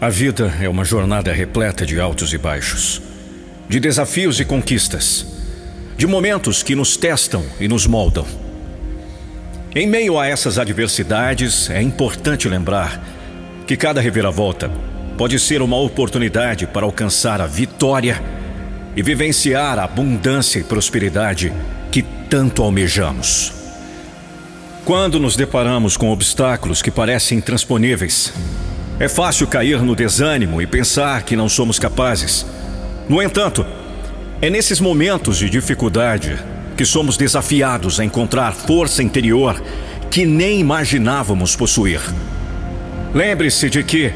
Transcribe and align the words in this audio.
A 0.00 0.08
vida 0.08 0.54
é 0.62 0.68
uma 0.68 0.84
jornada 0.84 1.32
repleta 1.32 1.84
de 1.84 1.98
altos 1.98 2.32
e 2.32 2.38
baixos, 2.38 3.02
de 3.68 3.80
desafios 3.80 4.38
e 4.38 4.44
conquistas, 4.44 5.26
de 5.96 6.06
momentos 6.06 6.62
que 6.62 6.76
nos 6.76 6.96
testam 6.96 7.44
e 7.58 7.66
nos 7.66 7.84
moldam. 7.84 8.24
Em 9.74 9.88
meio 9.88 10.16
a 10.16 10.24
essas 10.24 10.56
adversidades, 10.56 11.68
é 11.68 11.82
importante 11.82 12.48
lembrar 12.48 13.02
que 13.66 13.76
cada 13.76 14.00
reviravolta 14.00 14.70
pode 15.16 15.36
ser 15.40 15.62
uma 15.62 15.76
oportunidade 15.76 16.64
para 16.64 16.86
alcançar 16.86 17.40
a 17.40 17.46
vitória 17.46 18.22
e 18.94 19.02
vivenciar 19.02 19.80
a 19.80 19.84
abundância 19.84 20.60
e 20.60 20.64
prosperidade 20.64 21.52
que 21.90 22.02
tanto 22.30 22.62
almejamos. 22.62 23.52
Quando 24.84 25.18
nos 25.18 25.34
deparamos 25.34 25.96
com 25.96 26.12
obstáculos 26.12 26.82
que 26.82 26.90
parecem 26.92 27.38
intransponíveis, 27.38 28.32
é 29.00 29.08
fácil 29.08 29.46
cair 29.46 29.80
no 29.80 29.94
desânimo 29.94 30.60
e 30.60 30.66
pensar 30.66 31.22
que 31.22 31.36
não 31.36 31.48
somos 31.48 31.78
capazes. 31.78 32.44
No 33.08 33.22
entanto, 33.22 33.64
é 34.42 34.50
nesses 34.50 34.80
momentos 34.80 35.38
de 35.38 35.48
dificuldade 35.48 36.36
que 36.76 36.84
somos 36.84 37.16
desafiados 37.16 38.00
a 38.00 38.04
encontrar 38.04 38.52
força 38.52 39.02
interior 39.02 39.60
que 40.10 40.26
nem 40.26 40.58
imaginávamos 40.60 41.54
possuir. 41.54 42.00
Lembre-se 43.14 43.70
de 43.70 43.82
que 43.82 44.12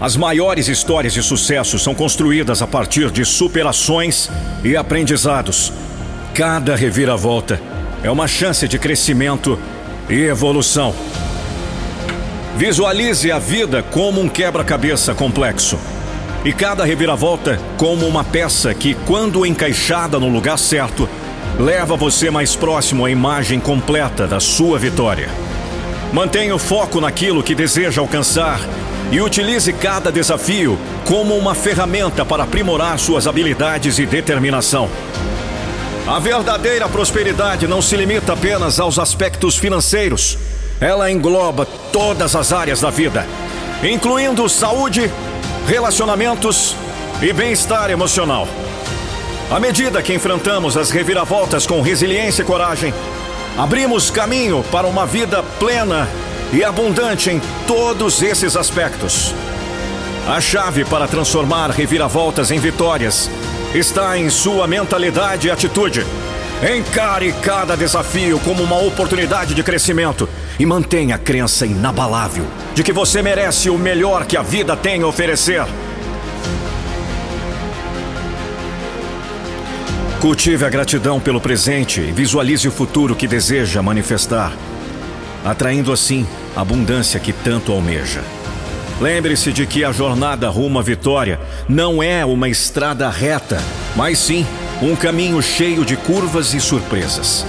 as 0.00 0.16
maiores 0.16 0.68
histórias 0.68 1.12
de 1.12 1.22
sucesso 1.22 1.78
são 1.78 1.94
construídas 1.94 2.60
a 2.60 2.66
partir 2.66 3.10
de 3.10 3.24
superações 3.24 4.28
e 4.64 4.76
aprendizados. 4.76 5.72
Cada 6.34 6.74
reviravolta 6.74 7.60
é 8.02 8.10
uma 8.10 8.26
chance 8.26 8.66
de 8.66 8.78
crescimento 8.78 9.58
e 10.10 10.22
evolução. 10.24 10.94
Visualize 12.56 13.32
a 13.32 13.38
vida 13.40 13.82
como 13.82 14.20
um 14.20 14.28
quebra-cabeça 14.28 15.12
complexo. 15.12 15.76
E 16.44 16.52
cada 16.52 16.84
reviravolta 16.84 17.58
como 17.76 18.06
uma 18.06 18.22
peça 18.22 18.72
que, 18.72 18.94
quando 19.06 19.44
encaixada 19.44 20.20
no 20.20 20.28
lugar 20.28 20.56
certo, 20.56 21.08
leva 21.58 21.96
você 21.96 22.30
mais 22.30 22.54
próximo 22.54 23.04
à 23.04 23.10
imagem 23.10 23.58
completa 23.58 24.28
da 24.28 24.38
sua 24.38 24.78
vitória. 24.78 25.28
Mantenha 26.12 26.54
o 26.54 26.58
foco 26.58 27.00
naquilo 27.00 27.42
que 27.42 27.56
deseja 27.56 28.00
alcançar 28.00 28.60
e 29.10 29.20
utilize 29.20 29.72
cada 29.72 30.12
desafio 30.12 30.78
como 31.04 31.36
uma 31.36 31.56
ferramenta 31.56 32.24
para 32.24 32.44
aprimorar 32.44 33.00
suas 33.00 33.26
habilidades 33.26 33.98
e 33.98 34.06
determinação. 34.06 34.88
A 36.06 36.20
verdadeira 36.20 36.88
prosperidade 36.88 37.66
não 37.66 37.82
se 37.82 37.96
limita 37.96 38.34
apenas 38.34 38.78
aos 38.78 38.96
aspectos 38.96 39.56
financeiros. 39.56 40.38
Ela 40.80 41.10
engloba 41.10 41.66
todas 41.92 42.34
as 42.34 42.52
áreas 42.52 42.80
da 42.80 42.90
vida, 42.90 43.26
incluindo 43.82 44.48
saúde, 44.48 45.10
relacionamentos 45.66 46.76
e 47.22 47.32
bem-estar 47.32 47.90
emocional. 47.90 48.48
À 49.50 49.60
medida 49.60 50.02
que 50.02 50.14
enfrentamos 50.14 50.76
as 50.76 50.90
reviravoltas 50.90 51.66
com 51.66 51.80
resiliência 51.80 52.42
e 52.42 52.44
coragem, 52.44 52.92
abrimos 53.56 54.10
caminho 54.10 54.64
para 54.70 54.86
uma 54.86 55.06
vida 55.06 55.42
plena 55.58 56.08
e 56.52 56.64
abundante 56.64 57.30
em 57.30 57.40
todos 57.66 58.22
esses 58.22 58.56
aspectos. 58.56 59.34
A 60.26 60.40
chave 60.40 60.84
para 60.84 61.06
transformar 61.06 61.70
reviravoltas 61.70 62.50
em 62.50 62.58
vitórias 62.58 63.30
está 63.74 64.16
em 64.16 64.30
sua 64.30 64.66
mentalidade 64.66 65.48
e 65.48 65.50
atitude. 65.50 66.06
Encare 66.64 67.30
cada 67.42 67.76
desafio 67.76 68.40
como 68.40 68.62
uma 68.62 68.78
oportunidade 68.78 69.54
de 69.54 69.62
crescimento 69.62 70.26
e 70.58 70.64
mantenha 70.64 71.16
a 71.16 71.18
crença 71.18 71.66
inabalável 71.66 72.46
de 72.74 72.82
que 72.82 72.90
você 72.90 73.20
merece 73.20 73.68
o 73.68 73.76
melhor 73.76 74.24
que 74.24 74.34
a 74.34 74.40
vida 74.40 74.74
tem 74.74 75.02
a 75.02 75.06
oferecer. 75.06 75.62
Cultive 80.22 80.64
a 80.64 80.70
gratidão 80.70 81.20
pelo 81.20 81.38
presente 81.38 82.00
e 82.00 82.12
visualize 82.12 82.66
o 82.66 82.72
futuro 82.72 83.14
que 83.14 83.28
deseja 83.28 83.82
manifestar, 83.82 84.56
atraindo 85.44 85.92
assim 85.92 86.26
a 86.56 86.62
abundância 86.62 87.20
que 87.20 87.34
tanto 87.34 87.72
almeja. 87.72 88.22
Lembre-se 89.02 89.52
de 89.52 89.66
que 89.66 89.84
a 89.84 89.92
jornada 89.92 90.48
rumo 90.48 90.78
à 90.78 90.82
vitória 90.82 91.38
não 91.68 92.02
é 92.02 92.24
uma 92.24 92.48
estrada 92.48 93.10
reta, 93.10 93.62
mas 93.94 94.18
sim 94.18 94.46
um 94.90 94.96
caminho 94.96 95.40
cheio 95.42 95.84
de 95.84 95.96
curvas 95.96 96.52
e 96.54 96.60
surpresas. 96.60 97.44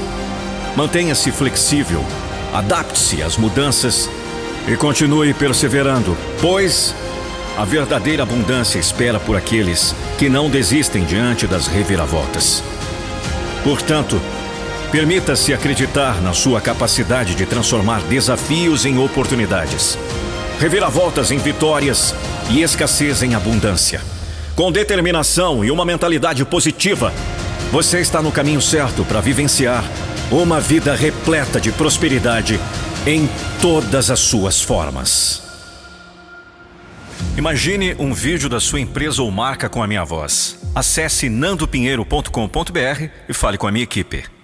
Mantenha-se 0.75 1.31
flexível, 1.31 2.03
adapte-se 2.53 3.21
às 3.21 3.37
mudanças 3.37 4.09
e 4.67 4.75
continue 4.75 5.33
perseverando, 5.33 6.17
pois 6.41 6.95
a 7.57 7.65
verdadeira 7.65 8.23
abundância 8.23 8.79
espera 8.79 9.19
por 9.19 9.35
aqueles 9.35 9.95
que 10.17 10.29
não 10.29 10.49
desistem 10.49 11.03
diante 11.03 11.45
das 11.45 11.67
reviravoltas. 11.67 12.63
Portanto, 13.63 14.21
permita-se 14.91 15.53
acreditar 15.53 16.21
na 16.21 16.33
sua 16.33 16.61
capacidade 16.61 17.35
de 17.35 17.45
transformar 17.45 18.01
desafios 18.01 18.85
em 18.85 18.97
oportunidades 18.97 19.97
reviravoltas 20.59 21.31
em 21.31 21.37
vitórias 21.37 22.15
e 22.49 22.61
escassez 22.61 23.21
em 23.21 23.35
abundância. 23.35 24.01
Com 24.55 24.71
determinação 24.71 25.65
e 25.65 25.69
uma 25.69 25.83
mentalidade 25.83 26.45
positiva, 26.45 27.11
você 27.73 27.99
está 27.99 28.21
no 28.21 28.31
caminho 28.31 28.61
certo 28.61 29.03
para 29.03 29.19
vivenciar 29.19 29.83
uma 30.31 30.61
vida 30.61 30.95
repleta 30.95 31.59
de 31.59 31.73
prosperidade 31.73 32.57
em 33.05 33.29
todas 33.61 34.09
as 34.09 34.19
suas 34.19 34.61
formas. 34.61 35.43
Imagine 37.37 37.95
um 37.99 38.13
vídeo 38.13 38.47
da 38.47 38.61
sua 38.61 38.79
empresa 38.79 39.21
ou 39.21 39.29
marca 39.29 39.67
com 39.67 39.83
a 39.83 39.87
minha 39.87 40.05
voz. 40.05 40.57
Acesse 40.73 41.27
nandopinheiro.com.br 41.27 43.09
e 43.27 43.33
fale 43.33 43.57
com 43.57 43.67
a 43.67 43.71
minha 43.73 43.83
equipe. 43.83 44.34